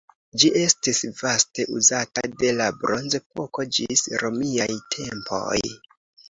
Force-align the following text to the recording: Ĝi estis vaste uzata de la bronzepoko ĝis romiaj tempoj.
Ĝi 0.43 0.47
estis 0.59 1.01
vaste 1.19 1.65
uzata 1.79 2.23
de 2.45 2.49
la 2.61 2.69
bronzepoko 2.85 3.67
ĝis 3.79 4.03
romiaj 4.25 4.69
tempoj. 4.97 5.61